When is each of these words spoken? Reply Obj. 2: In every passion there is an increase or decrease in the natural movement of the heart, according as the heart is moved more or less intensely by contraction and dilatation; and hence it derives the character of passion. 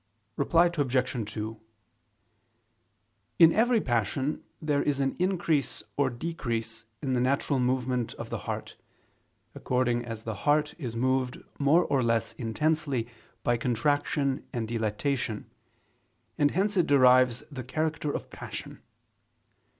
Reply 0.35 0.65
Obj. 0.75 1.31
2: 1.33 1.61
In 3.37 3.53
every 3.53 3.79
passion 3.79 4.43
there 4.59 4.81
is 4.81 4.99
an 4.99 5.15
increase 5.19 5.83
or 5.95 6.09
decrease 6.09 6.85
in 7.03 7.13
the 7.13 7.21
natural 7.21 7.59
movement 7.59 8.15
of 8.15 8.31
the 8.31 8.39
heart, 8.49 8.77
according 9.53 10.03
as 10.03 10.23
the 10.23 10.33
heart 10.33 10.73
is 10.79 10.95
moved 10.95 11.37
more 11.59 11.83
or 11.85 12.01
less 12.01 12.33
intensely 12.33 13.07
by 13.43 13.57
contraction 13.57 14.43
and 14.51 14.67
dilatation; 14.67 15.45
and 16.35 16.49
hence 16.49 16.75
it 16.75 16.87
derives 16.87 17.43
the 17.51 17.63
character 17.63 18.11
of 18.11 18.31
passion. 18.31 18.81